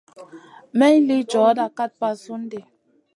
May 0.77 0.95
lï 1.07 1.17
djoda 1.29 1.65
kat 1.77 1.91
basoun 2.01 2.41
ɗi. 2.51 2.59